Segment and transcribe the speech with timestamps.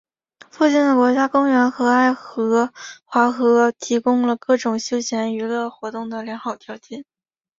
[0.49, 2.73] 附近的国家公园和爱荷
[3.05, 7.05] 华河提供了各种休闲娱乐活动的良好条件。